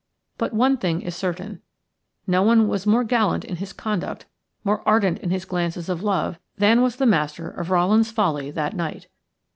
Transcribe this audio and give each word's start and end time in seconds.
But 0.39 0.51
one 0.51 0.77
thing 0.77 1.03
is 1.03 1.15
certain: 1.15 1.61
no 2.25 2.41
one 2.41 2.67
was 2.67 2.87
more 2.87 3.03
gallant 3.03 3.45
in 3.45 3.57
his 3.57 3.71
conduct, 3.71 4.25
more 4.63 4.81
ardent 4.83 5.19
in 5.19 5.29
his 5.29 5.45
glances 5.45 5.89
of 5.89 6.01
love, 6.01 6.39
than 6.57 6.81
was 6.81 6.95
the 6.95 7.05
master 7.05 7.51
of 7.51 7.69
Rowland's 7.69 8.09
Folly 8.09 8.49
that 8.49 8.75
night. 8.75 9.09